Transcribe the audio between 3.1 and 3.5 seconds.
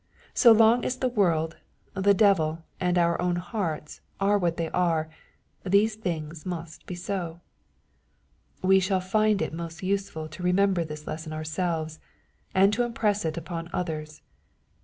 own